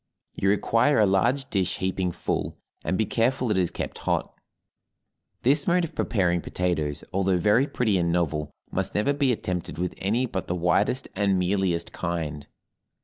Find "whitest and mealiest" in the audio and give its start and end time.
10.55-11.91